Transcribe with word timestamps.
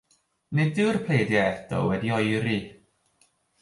Nid 0.59 0.81
yw'r 0.83 0.97
pleidiau 1.11 1.47
eto 1.53 1.85
wedi 1.93 2.13
oeri. 2.19 2.59